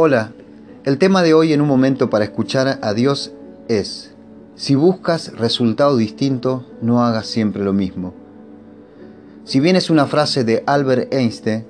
[0.00, 0.30] Hola,
[0.84, 3.32] el tema de hoy en un momento para escuchar a Dios
[3.66, 4.14] es,
[4.54, 8.14] si buscas resultado distinto, no hagas siempre lo mismo.
[9.42, 11.64] Si bien es una frase de Albert Einstein,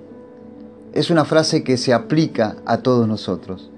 [0.93, 3.71] es una frase que se aplica a todos nosotros.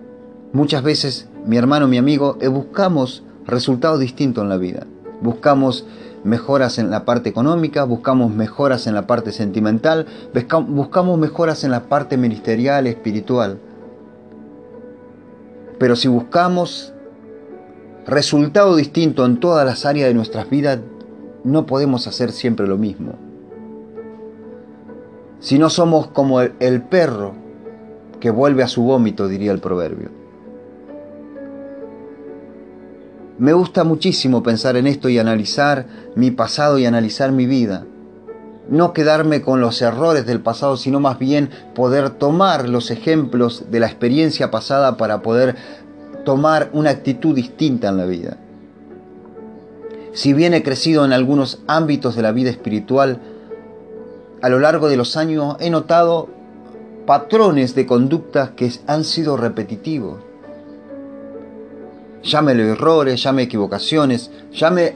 [0.52, 4.84] Muchas veces, mi hermano, mi amigo, eh, buscamos resultados distintos en la vida.
[5.20, 5.86] Buscamos
[6.24, 10.06] mejoras en la parte económica, buscamos mejoras en la parte sentimental,
[10.66, 13.60] buscamos mejoras en la parte ministerial, espiritual.
[15.80, 16.92] Pero si buscamos
[18.06, 20.78] resultado distinto en todas las áreas de nuestras vidas,
[21.42, 23.14] no podemos hacer siempre lo mismo.
[25.38, 27.32] Si no somos como el, el perro
[28.20, 30.10] que vuelve a su vómito, diría el proverbio.
[33.38, 37.86] Me gusta muchísimo pensar en esto y analizar mi pasado y analizar mi vida
[38.70, 43.80] no quedarme con los errores del pasado, sino más bien poder tomar los ejemplos de
[43.80, 45.56] la experiencia pasada para poder
[46.24, 48.36] tomar una actitud distinta en la vida.
[50.12, 53.20] Si bien he crecido en algunos ámbitos de la vida espiritual,
[54.40, 56.28] a lo largo de los años he notado
[57.06, 60.20] patrones de conductas que han sido repetitivos.
[62.22, 64.30] Llámelo errores, llámelo equivocaciones,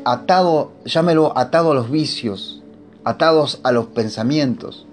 [0.05, 2.54] atado, llámelo atado a los vicios,
[3.05, 4.87] atados a los pensamientos.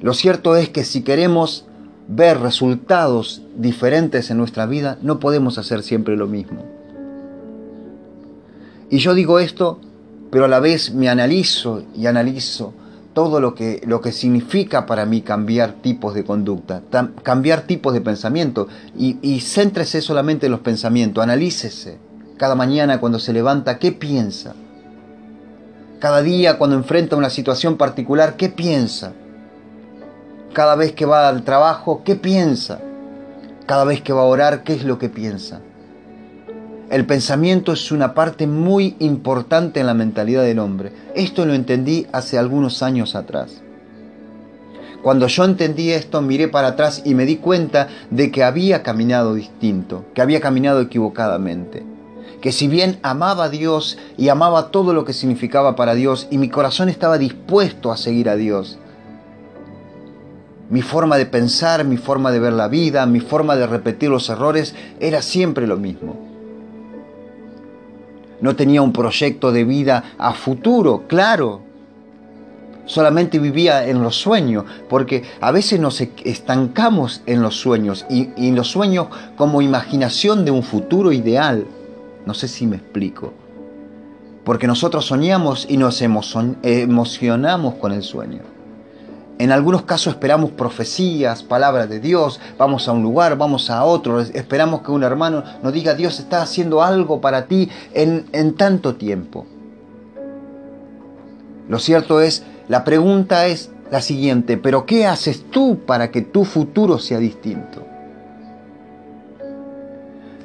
[0.00, 1.64] Lo cierto es que si queremos
[2.06, 6.64] ver resultados diferentes en nuestra vida, no podemos hacer siempre lo mismo.
[8.90, 9.80] Y yo digo esto,
[10.30, 12.72] pero a la vez me analizo y analizo
[13.12, 16.82] todo lo que, lo que significa para mí cambiar tipos de conducta,
[17.22, 18.68] cambiar tipos de pensamiento.
[18.96, 21.98] Y, y céntrese solamente en los pensamientos, analícese
[22.38, 24.54] cada mañana cuando se levanta, ¿qué piensa?
[25.98, 29.12] Cada día cuando enfrenta una situación particular, ¿qué piensa?
[30.52, 32.78] Cada vez que va al trabajo, ¿qué piensa?
[33.66, 35.60] Cada vez que va a orar, ¿qué es lo que piensa?
[36.88, 40.92] El pensamiento es una parte muy importante en la mentalidad del hombre.
[41.16, 43.60] Esto lo entendí hace algunos años atrás.
[45.02, 49.34] Cuando yo entendí esto, miré para atrás y me di cuenta de que había caminado
[49.34, 51.97] distinto, que había caminado equivocadamente
[52.40, 56.38] que si bien amaba a Dios y amaba todo lo que significaba para Dios y
[56.38, 58.78] mi corazón estaba dispuesto a seguir a Dios,
[60.70, 64.28] mi forma de pensar, mi forma de ver la vida, mi forma de repetir los
[64.28, 66.16] errores era siempre lo mismo.
[68.40, 71.62] No tenía un proyecto de vida a futuro, claro.
[72.84, 78.48] Solamente vivía en los sueños, porque a veces nos estancamos en los sueños y, y
[78.48, 81.66] en los sueños como imaginación de un futuro ideal.
[82.28, 83.32] No sé si me explico.
[84.44, 88.42] Porque nosotros soñamos y nos emocionamos con el sueño.
[89.38, 94.20] En algunos casos esperamos profecías, palabras de Dios, vamos a un lugar, vamos a otro,
[94.20, 98.96] esperamos que un hermano nos diga Dios está haciendo algo para ti en, en tanto
[98.96, 99.46] tiempo.
[101.66, 106.44] Lo cierto es, la pregunta es la siguiente, pero ¿qué haces tú para que tu
[106.44, 107.87] futuro sea distinto?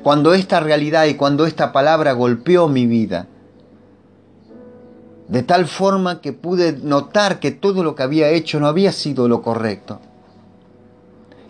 [0.03, 3.27] Cuando esta realidad y cuando esta palabra golpeó mi vida,
[5.27, 9.27] de tal forma que pude notar que todo lo que había hecho no había sido
[9.27, 9.99] lo correcto.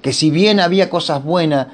[0.02, 1.68] Que si bien había cosas buenas,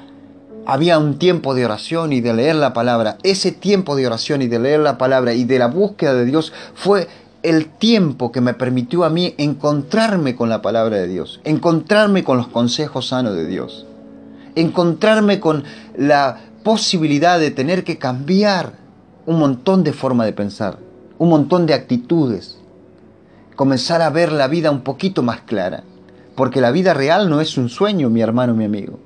[0.66, 3.18] había un tiempo de oración y de leer la palabra.
[3.22, 6.52] Ese tiempo de oración y de leer la palabra y de la búsqueda de Dios
[6.74, 7.08] fue
[7.42, 12.36] el tiempo que me permitió a mí encontrarme con la palabra de Dios, encontrarme con
[12.36, 13.86] los consejos sanos de Dios,
[14.54, 15.64] encontrarme con
[15.96, 18.74] la posibilidad de tener que cambiar
[19.26, 20.78] un montón de forma de pensar,
[21.18, 22.58] un montón de actitudes,
[23.56, 25.84] comenzar a ver la vida un poquito más clara,
[26.34, 28.98] porque la vida real no es un sueño, mi hermano, mi amigo.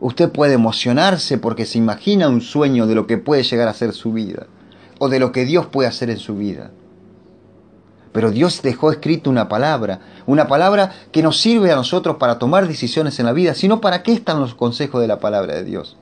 [0.00, 3.92] Usted puede emocionarse porque se imagina un sueño de lo que puede llegar a ser
[3.92, 4.46] su vida,
[4.98, 6.70] o de lo que Dios puede hacer en su vida.
[8.12, 12.68] Pero Dios dejó escrito una palabra, una palabra que nos sirve a nosotros para tomar
[12.68, 15.96] decisiones en la vida, sino para qué están los consejos de la palabra de Dios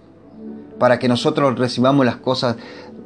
[0.81, 2.56] para que nosotros recibamos las cosas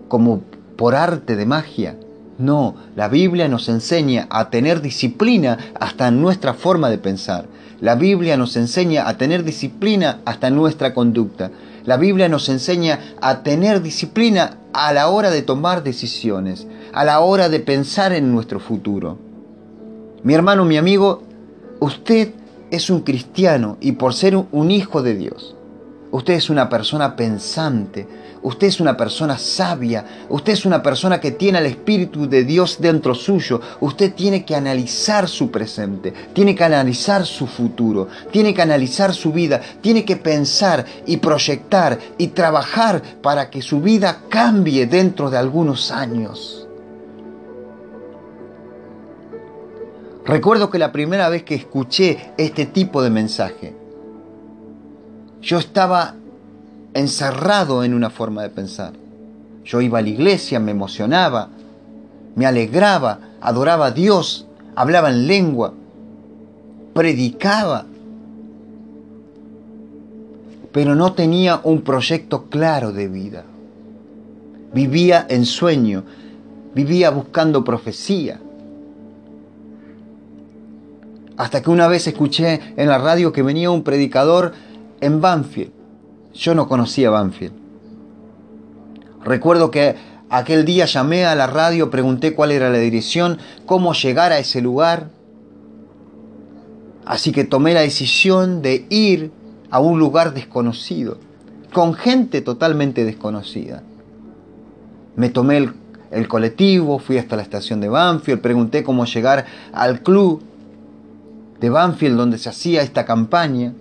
[0.07, 0.43] como
[0.77, 1.97] por arte de magia.
[2.39, 7.47] No, la Biblia nos enseña a tener disciplina hasta en nuestra forma de pensar.
[7.81, 11.51] La Biblia nos enseña a tener disciplina hasta en nuestra conducta.
[11.85, 17.19] La Biblia nos enseña a tener disciplina a la hora de tomar decisiones, a la
[17.21, 19.19] hora de pensar en nuestro futuro.
[20.23, 21.25] Mi hermano, mi amigo,
[21.81, 22.35] usted
[22.71, 25.57] es un cristiano y por ser un hijo de Dios,
[26.15, 28.07] Usted es una persona pensante.
[28.41, 30.05] Usted es una persona sabia.
[30.29, 33.61] Usted es una persona que tiene el Espíritu de Dios dentro suyo.
[33.81, 36.15] Usted tiene que analizar su presente.
[36.33, 38.07] Tiene que analizar su futuro.
[38.31, 39.61] Tiene que analizar su vida.
[39.81, 45.91] Tiene que pensar y proyectar y trabajar para que su vida cambie dentro de algunos
[45.91, 46.69] años.
[50.25, 53.84] Recuerdo que la primera vez que escuché este tipo de mensaje,
[55.45, 56.15] yo estaba
[56.95, 58.95] encerrado en una forma de pensar.
[59.65, 61.51] Yo iba a la iglesia, me emocionaba,
[62.35, 65.75] me alegraba, adoraba a Dios, hablaba en lengua,
[66.95, 67.85] predicaba,
[70.73, 73.45] pero no tenía un proyecto claro de vida.
[74.73, 76.05] Vivía en sueño,
[76.75, 78.41] vivía buscando profecía.
[81.37, 84.53] Hasta que una vez escuché en la radio que venía un predicador
[85.05, 85.71] en Banfield.
[86.33, 87.53] Yo no conocía Banfield.
[89.23, 89.97] Recuerdo que
[90.31, 94.63] aquel día llamé a la radio, pregunté cuál era la dirección, cómo llegar a ese
[94.63, 95.11] lugar.
[97.05, 99.31] Así que tomé la decisión de ir
[99.71, 101.19] a un lugar desconocido,
[101.73, 103.83] con gente totalmente desconocida.
[105.17, 105.75] Me tomé el,
[106.11, 110.43] el, colectivo, fui hasta la estación de Banfield, pregunté cómo llegar al club
[111.61, 113.75] de Banfield donde se hacía esta campaña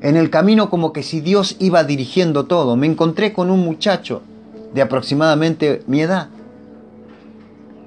[0.00, 2.76] en el camino como que si Dios iba dirigiendo todo.
[2.76, 4.22] Me encontré con un muchacho
[4.74, 6.28] de aproximadamente mi edad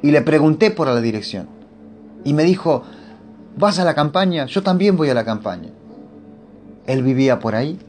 [0.02, 1.48] y le pregunté por la dirección.
[2.24, 2.84] Y me dijo,
[3.58, 4.46] ¿vas a la campaña?
[4.46, 5.70] Yo también voy a la campaña.
[6.86, 7.80] Él vivía por ahí.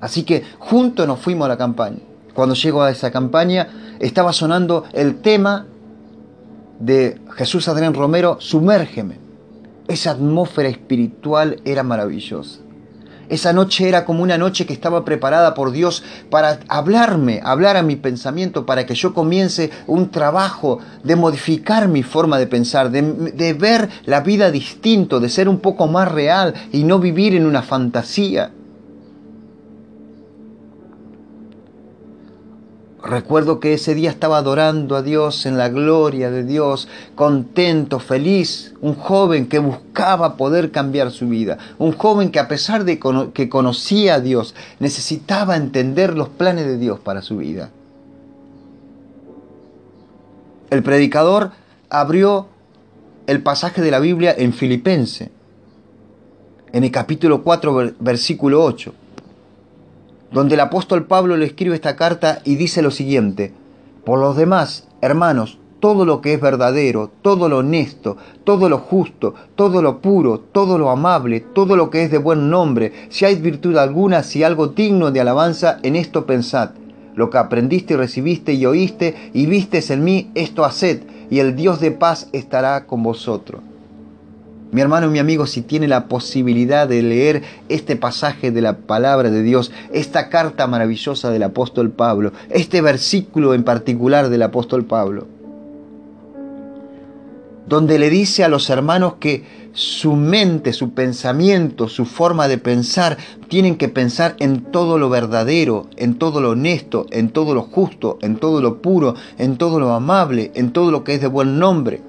[0.00, 1.98] Así que juntos nos fuimos a la campaña.
[2.34, 5.66] Cuando llego a esa campaña estaba sonando el tema
[6.78, 9.18] de Jesús Adrián Romero, Sumérgeme.
[9.88, 12.60] Esa atmósfera espiritual era maravillosa.
[13.32, 17.82] Esa noche era como una noche que estaba preparada por Dios para hablarme, hablar a
[17.82, 23.00] mi pensamiento, para que yo comience un trabajo de modificar mi forma de pensar, de,
[23.00, 27.46] de ver la vida distinto, de ser un poco más real y no vivir en
[27.46, 28.50] una fantasía.
[33.02, 38.74] Recuerdo que ese día estaba adorando a Dios en la gloria de Dios, contento, feliz,
[38.80, 43.00] un joven que buscaba poder cambiar su vida, un joven que a pesar de
[43.32, 47.70] que conocía a Dios, necesitaba entender los planes de Dios para su vida.
[50.70, 51.50] El predicador
[51.90, 52.46] abrió
[53.26, 55.32] el pasaje de la Biblia en Filipense,
[56.72, 58.94] en el capítulo 4, versículo 8
[60.32, 63.52] donde el apóstol Pablo le escribe esta carta y dice lo siguiente,
[64.04, 69.34] por los demás, hermanos, todo lo que es verdadero, todo lo honesto, todo lo justo,
[69.56, 73.34] todo lo puro, todo lo amable, todo lo que es de buen nombre, si hay
[73.34, 76.70] virtud alguna, si algo digno de alabanza, en esto pensad.
[77.16, 81.56] Lo que aprendiste y recibiste y oíste y vistes en mí, esto haced, y el
[81.56, 83.60] Dios de paz estará con vosotros.
[84.72, 88.78] Mi hermano y mi amigo, si tiene la posibilidad de leer este pasaje de la
[88.78, 94.86] palabra de Dios, esta carta maravillosa del apóstol Pablo, este versículo en particular del apóstol
[94.86, 95.26] Pablo,
[97.68, 103.18] donde le dice a los hermanos que su mente, su pensamiento, su forma de pensar,
[103.48, 108.16] tienen que pensar en todo lo verdadero, en todo lo honesto, en todo lo justo,
[108.22, 111.58] en todo lo puro, en todo lo amable, en todo lo que es de buen
[111.58, 112.00] nombre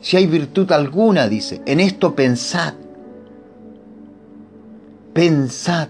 [0.00, 2.74] si hay virtud alguna, dice, en esto pensad.
[5.12, 5.88] Pensad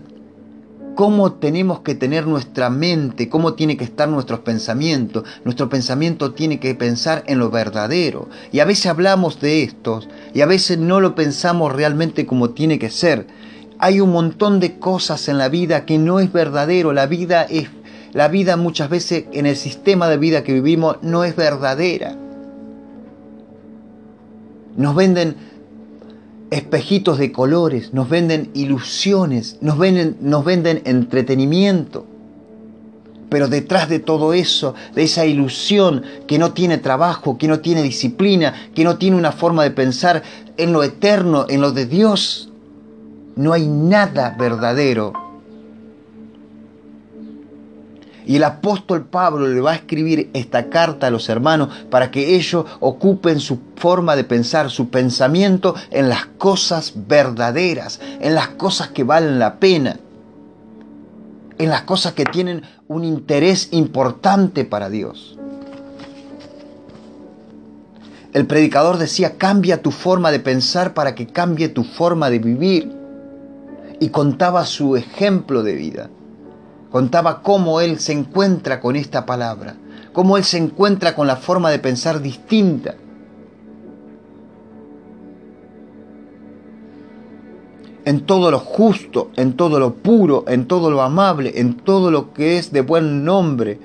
[0.95, 5.25] cómo tenemos que tener nuestra mente, cómo tiene que estar nuestros pensamientos.
[5.45, 8.29] Nuestro pensamiento tiene que pensar en lo verdadero.
[8.53, 12.79] Y a veces hablamos de estos y a veces no lo pensamos realmente como tiene
[12.79, 13.27] que ser.
[13.79, 16.93] Hay un montón de cosas en la vida que no es verdadero.
[16.93, 17.71] La vida es
[18.13, 22.20] la vida muchas veces en el sistema de vida que vivimos no es verdadera.
[24.77, 25.37] Nos venden
[26.51, 32.07] espejitos de colores, nos venden ilusiones, nos venden, nos venden entretenimiento.
[33.29, 37.83] Pero detrás de todo eso, de esa ilusión que no tiene trabajo, que no tiene
[37.83, 40.23] disciplina, que no tiene una forma de pensar
[40.57, 42.51] en lo eterno, en lo de Dios,
[43.37, 45.30] no hay nada verdadero
[48.31, 52.37] y el apóstol Pablo le va a escribir esta carta a los hermanos para que
[52.37, 58.91] ellos ocupen su forma de pensar, su pensamiento en las cosas verdaderas, en las cosas
[58.91, 59.99] que valen la pena,
[61.59, 65.37] en las cosas que tienen un interés importante para Dios.
[68.33, 73.01] El predicador decía, cambia tu forma de pensar para que cambie tu forma de vivir.
[74.03, 76.09] y contaba su ejemplo de vida.
[76.91, 79.77] Contaba cómo él se encuentra con esta palabra,
[80.13, 82.97] cómo él se encuentra con la forma de pensar distinta.
[88.05, 92.33] En todo lo justo, en todo lo puro, en todo lo amable, en todo lo
[92.33, 93.79] que es de buen nombre,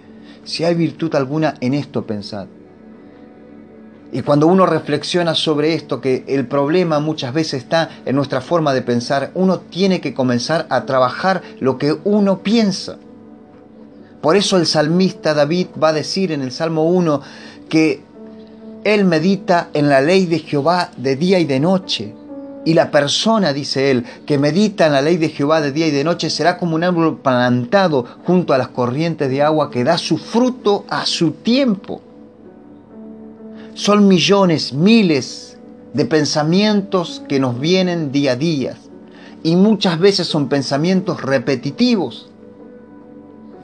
[0.43, 2.47] si hay virtud alguna en esto pensad.
[4.15, 8.73] Y cuando uno reflexiona sobre esto, que el problema muchas veces está en nuestra forma
[8.73, 12.95] de pensar, uno tiene que comenzar a trabajar lo que uno piensa.
[14.21, 17.21] Por eso el salmista David va a decir en el Salmo 1
[17.67, 18.03] que
[18.85, 22.15] él medita en la ley de Jehová de día y de noche.
[22.63, 25.91] Y la persona, dice él, que medita en la ley de Jehová de día y
[25.91, 29.97] de noche será como un árbol plantado junto a las corrientes de agua que da
[29.97, 32.01] su fruto a su tiempo.
[33.75, 35.57] Son millones, miles
[35.93, 38.77] de pensamientos que nos vienen día a día
[39.43, 42.29] y muchas veces son pensamientos repetitivos.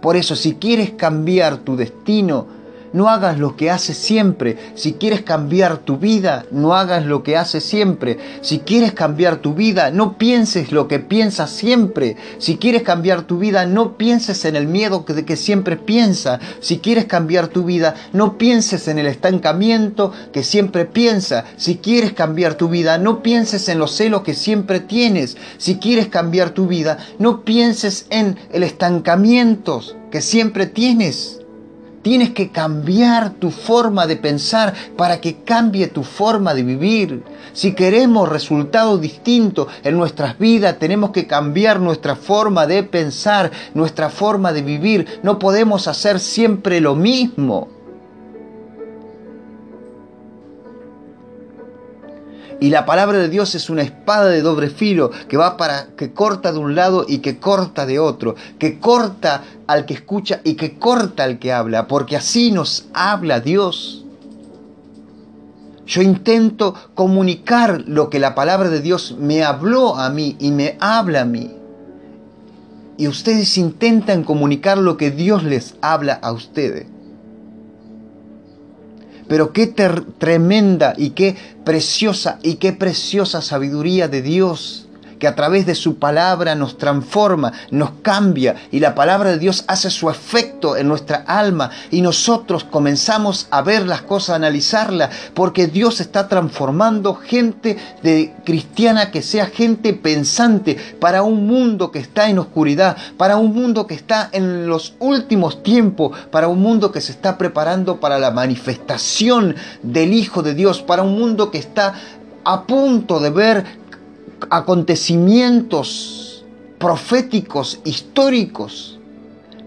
[0.02, 2.46] Por eso si quieres cambiar tu destino,
[2.94, 4.58] no hagas lo que haces siempre.
[4.76, 8.18] Si quieres cambiar tu vida, no hagas lo que haces siempre.
[8.42, 12.18] Si quieres cambiar tu vida, no pienses lo que piensas siempre.
[12.38, 16.40] Si quieres cambiar tu vida, no pienses en el miedo que siempre piensa.
[16.60, 21.46] Si quieres cambiar tu vida, no pienses en el estancamiento que siempre piensa.
[21.58, 25.38] Si quieres cambiar tu vida, no pienses en los celos que siempre tienes.
[25.58, 29.82] Si quieres cambiar tu vida, no pienses en el estancamiento
[30.12, 31.41] que siempre tienes.
[32.02, 37.24] Tienes que cambiar tu forma de pensar para que cambie tu forma de vivir.
[37.54, 44.10] Si queremos resultados distintos en nuestras vidas, tenemos que cambiar nuestra forma de pensar, nuestra
[44.10, 45.20] forma de vivir.
[45.22, 47.81] No podemos hacer siempre lo mismo.
[52.62, 56.14] Y la palabra de Dios es una espada de doble filo que va para que
[56.14, 60.54] corta de un lado y que corta de otro, que corta al que escucha y
[60.54, 64.06] que corta al que habla, porque así nos habla Dios.
[65.88, 70.78] Yo intento comunicar lo que la palabra de Dios me habló a mí y me
[70.80, 71.56] habla a mí.
[72.96, 76.86] Y ustedes intentan comunicar lo que Dios les habla a ustedes.
[79.32, 84.90] Pero qué tremenda y qué preciosa y qué preciosa sabiduría de Dios
[85.22, 89.64] que a través de su palabra nos transforma, nos cambia y la palabra de Dios
[89.68, 95.12] hace su efecto en nuestra alma y nosotros comenzamos a ver las cosas, a analizarlas,
[95.36, 102.00] porque Dios está transformando gente de cristiana que sea gente pensante para un mundo que
[102.00, 106.92] está en oscuridad, para un mundo que está en los últimos tiempos, para un mundo
[106.92, 111.60] que se está preparando para la manifestación del Hijo de Dios, para un mundo que
[111.60, 111.94] está
[112.44, 113.81] a punto de ver
[114.50, 116.32] acontecimientos
[116.82, 118.98] proféticos, históricos.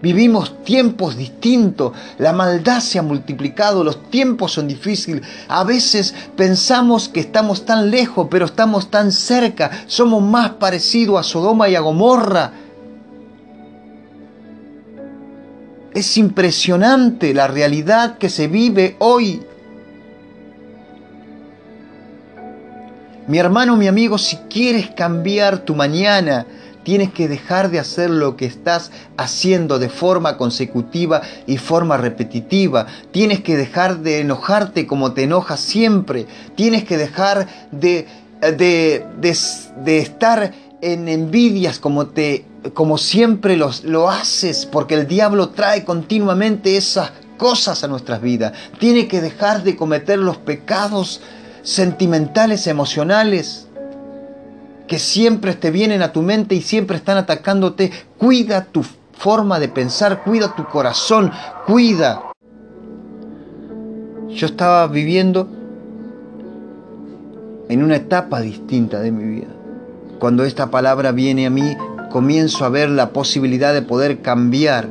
[0.01, 5.23] Vivimos tiempos distintos, la maldad se ha multiplicado, los tiempos son difíciles.
[5.47, 11.23] A veces pensamos que estamos tan lejos, pero estamos tan cerca, somos más parecidos a
[11.23, 12.51] Sodoma y a Gomorra.
[15.93, 19.41] Es impresionante la realidad que se vive hoy.
[23.35, 26.45] Mi hermano, mi amigo, si quieres cambiar tu mañana,
[26.83, 32.87] tienes que dejar de hacer lo que estás haciendo de forma consecutiva y forma repetitiva.
[33.11, 36.27] Tienes que dejar de enojarte como te enojas siempre.
[36.55, 38.07] Tienes que dejar de,
[38.39, 45.49] de, de, estar en envidias como, te, como siempre los, lo haces, porque el diablo
[45.49, 48.53] trae continuamente esas cosas a nuestras vidas.
[48.79, 51.19] Tienes que dejar de cometer los pecados
[51.65, 53.67] sentimentales, emocionales,
[54.87, 57.91] que siempre te vienen a tu mente y siempre están atacándote.
[58.17, 61.31] Cuida tu forma de pensar, cuida tu corazón,
[61.65, 62.21] cuida.
[64.29, 65.49] Yo estaba viviendo
[67.67, 69.47] en una etapa distinta de mi vida.
[70.19, 71.75] Cuando esta palabra viene a mí,
[72.11, 74.87] comienzo a ver la posibilidad de poder cambiar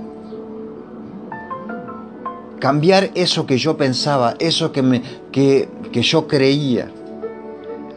[2.65, 5.69] cambiar eso que yo pensaba, eso que, me, que,
[6.01, 6.91] yo creía.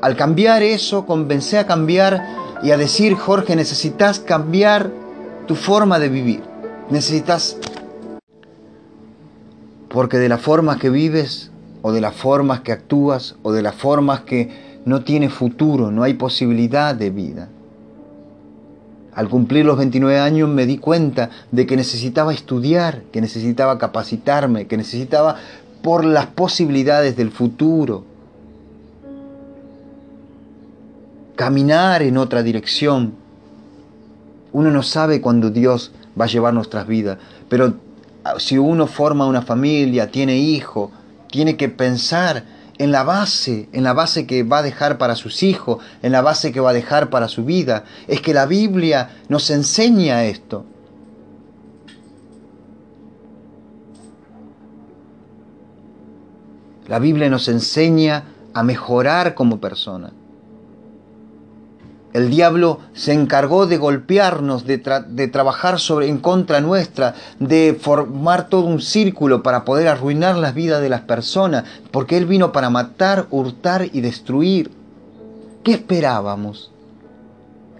[0.02, 4.92] Al cambiar eso, comencé a cambiar y a decir, Jorge, necesitas cambiar
[5.48, 6.42] tu forma de vivir.
[6.90, 7.56] Necesitas...
[9.88, 11.50] Porque de las formas que vives,
[11.82, 16.04] o de las formas que actúas, o de las formas que no tiene futuro, no
[16.04, 17.48] hay posibilidad de vida.
[19.18, 24.68] Al cumplir los 29 años me di cuenta de que necesitaba estudiar, que necesitaba capacitarme,
[24.68, 25.38] que necesitaba
[25.82, 28.04] por las posibilidades del futuro,
[31.36, 33.16] caminar en otra dirección.
[34.54, 37.18] Uno no sabe cuándo Dios va a llevar nuestras vidas,
[37.50, 37.74] pero
[38.38, 40.92] si uno forma una familia, tiene hijos,
[41.32, 42.44] tiene que pensar
[42.79, 46.22] en la base, en la base que va a dejar para sus hijos, en la
[46.22, 47.86] base que va a dejar para su vida.
[48.07, 50.65] Es que la Biblia nos enseña esto.
[56.88, 60.13] La Biblia nos enseña a mejorar como persona.
[62.14, 64.78] El diablo se encargó de golpearnos, de,
[65.28, 70.82] trabajar sobre, en contra nuestra, de formar todo un círculo para poder arruinar las vidas
[70.82, 74.72] de las personas, porque él vino para matar, hurtar y destruir.
[75.64, 76.72] ¿Qué esperábamos?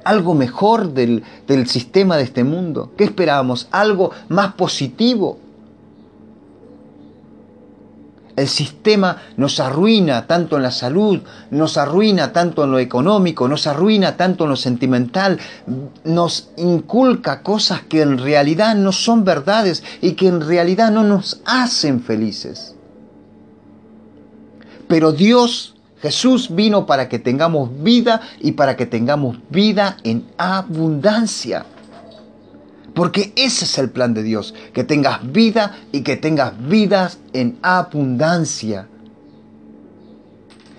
[0.04, 2.92] ¿Algo mejor del, del sistema de este mundo?
[2.98, 3.68] ¿Qué esperábamos?
[3.72, 5.40] ¿Algo más positivo?
[8.38, 13.66] El sistema nos arruina tanto en la salud, nos arruina tanto en lo económico, nos
[13.66, 15.40] arruina tanto en lo sentimental,
[16.04, 21.42] nos inculca cosas que en realidad no son verdades y que en realidad no nos
[21.46, 22.76] hacen felices.
[24.88, 31.66] Pero Dios, Jesús vino para que tengamos vida y para que tengamos vida en abundancia.
[32.98, 37.60] Porque ese es el plan de Dios, que tengas vida y que tengas vidas en
[37.62, 38.88] abundancia.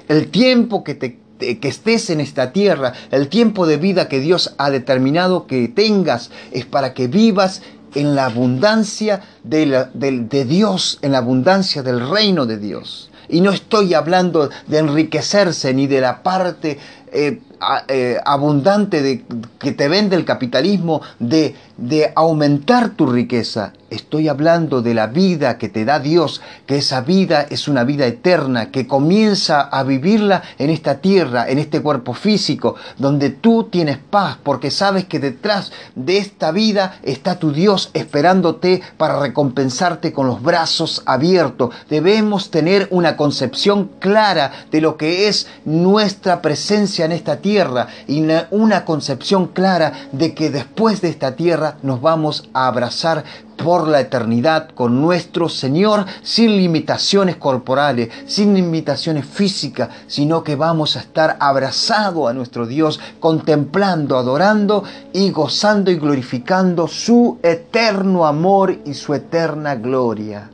[0.08, 4.56] El tiempo que, te, que estés en esta tierra, el tiempo de vida que Dios
[4.58, 7.62] ha determinado que tengas, es para que vivas
[7.94, 13.12] en la abundancia de, de Dios, en la abundancia del reino de Dios.
[13.28, 16.78] Y no estoy hablando de enriquecerse ni de la parte
[17.12, 17.40] eh,
[17.88, 19.24] eh, abundante de,
[19.58, 23.72] que te vende el capitalismo de, de aumentar tu riqueza.
[23.90, 28.06] Estoy hablando de la vida que te da Dios, que esa vida es una vida
[28.06, 33.96] eterna, que comienza a vivirla en esta tierra, en este cuerpo físico, donde tú tienes
[33.96, 40.26] paz, porque sabes que detrás de esta vida está tu Dios esperándote para recompensarte con
[40.26, 41.74] los brazos abiertos.
[41.88, 48.24] Debemos tener una concepción clara de lo que es nuestra presencia en esta tierra y
[48.50, 53.24] una concepción clara de que después de esta tierra nos vamos a abrazar
[53.56, 60.96] por la eternidad con nuestro Señor sin limitaciones corporales, sin limitaciones físicas, sino que vamos
[60.96, 68.78] a estar abrazados a nuestro Dios, contemplando, adorando y gozando y glorificando su eterno amor
[68.84, 70.50] y su eterna gloria.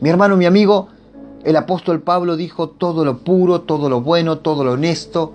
[0.00, 0.88] Mi hermano, mi amigo,
[1.44, 5.32] el apóstol Pablo dijo todo lo puro, todo lo bueno, todo lo honesto.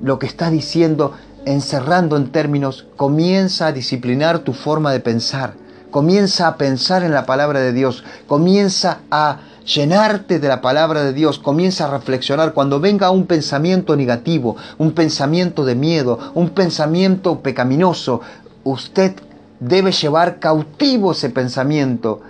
[0.00, 1.12] Lo que está diciendo,
[1.44, 5.54] encerrando en términos, comienza a disciplinar tu forma de pensar.
[5.90, 8.02] Comienza a pensar en la palabra de Dios.
[8.26, 13.96] Comienza a llenarte de la palabra de Dios, comienza a reflexionar cuando venga un pensamiento
[13.96, 18.22] negativo, un pensamiento de miedo, un pensamiento pecaminoso,
[18.64, 19.14] usted
[19.60, 22.22] debe llevar cautivo ese pensamiento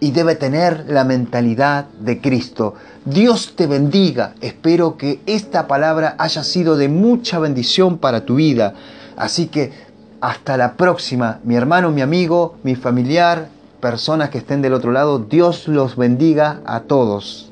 [0.00, 2.74] y debe tener la mentalidad de Cristo.
[3.04, 4.34] Dios te bendiga.
[4.40, 8.74] Espero que esta palabra haya sido de mucha bendición para tu vida.
[9.16, 9.72] Así que
[10.20, 13.48] hasta la próxima, mi hermano, mi amigo, mi familiar,
[13.80, 15.18] personas que estén del otro lado.
[15.18, 17.47] Dios los bendiga a todos.